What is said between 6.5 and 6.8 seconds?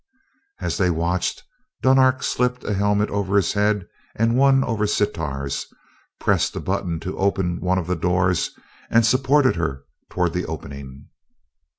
a